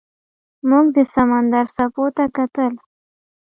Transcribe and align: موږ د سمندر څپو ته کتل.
موږ 0.69 0.85
د 0.95 0.97
سمندر 1.13 1.65
څپو 1.75 2.05
ته 2.15 2.25
کتل. 2.35 2.73